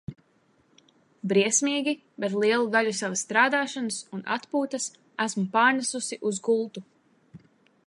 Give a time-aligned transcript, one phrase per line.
[1.33, 1.93] Briesmīgi,
[2.23, 4.89] bet lielu daļu savas strādāšanas un atpūtas
[5.29, 6.87] esmu pārnesusi uz gultu.